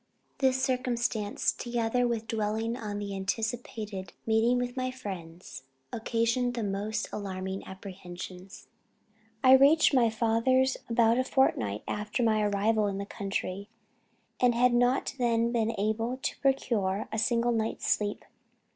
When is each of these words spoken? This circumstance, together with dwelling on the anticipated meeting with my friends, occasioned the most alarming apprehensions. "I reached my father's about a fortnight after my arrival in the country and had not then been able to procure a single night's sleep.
This 0.39 0.59
circumstance, 0.59 1.51
together 1.51 2.07
with 2.07 2.25
dwelling 2.25 2.75
on 2.75 2.97
the 2.97 3.15
anticipated 3.15 4.13
meeting 4.25 4.57
with 4.57 4.75
my 4.75 4.89
friends, 4.89 5.61
occasioned 5.93 6.55
the 6.55 6.63
most 6.63 7.07
alarming 7.13 7.63
apprehensions. 7.67 8.65
"I 9.43 9.53
reached 9.53 9.93
my 9.93 10.09
father's 10.09 10.75
about 10.89 11.19
a 11.19 11.23
fortnight 11.23 11.83
after 11.87 12.23
my 12.23 12.41
arrival 12.41 12.87
in 12.87 12.97
the 12.97 13.05
country 13.05 13.69
and 14.39 14.55
had 14.55 14.73
not 14.73 15.13
then 15.19 15.51
been 15.51 15.75
able 15.79 16.17
to 16.17 16.39
procure 16.39 17.07
a 17.11 17.19
single 17.19 17.51
night's 17.51 17.85
sleep. 17.85 18.25